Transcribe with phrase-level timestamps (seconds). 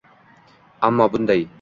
[0.89, 1.47] Ammo bunday